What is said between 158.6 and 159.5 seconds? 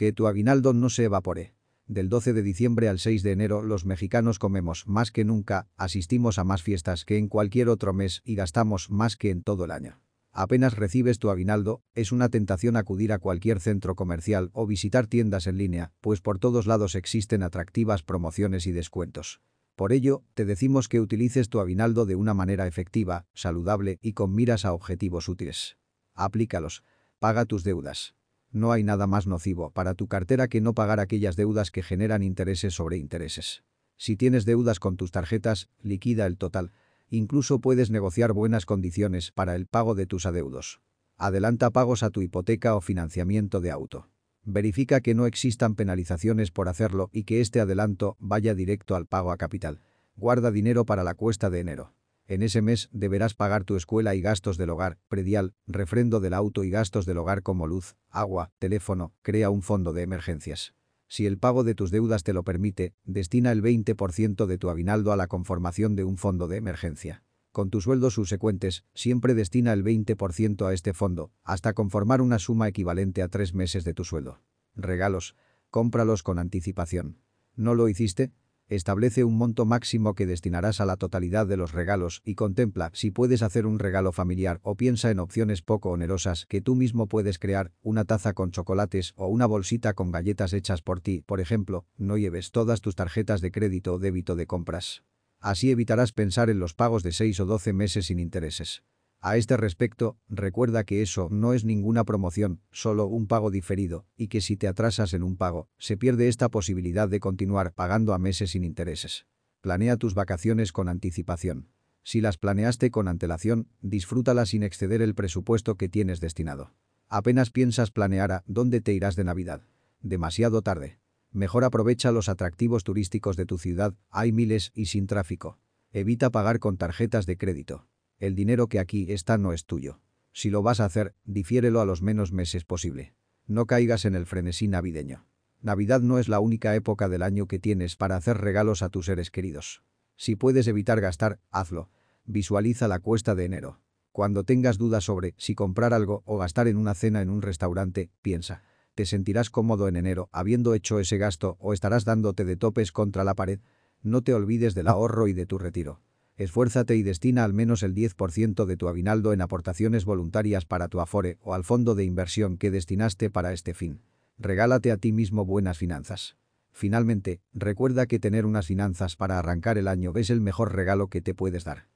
de tu aguinaldo en